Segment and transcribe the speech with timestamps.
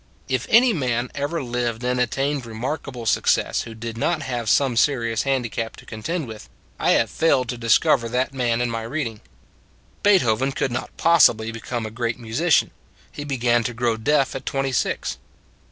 [0.27, 4.75] If any man ever lived and attained re markable success who did not have some
[4.75, 9.21] serious handicap to contend with, I have failed to discover that man in my reading.
[10.01, 12.71] Beethoven could not possibly become a great musician.
[13.11, 15.19] He began to grow deaf at twenty six.